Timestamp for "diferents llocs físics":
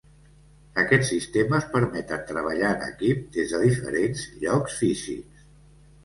3.65-5.45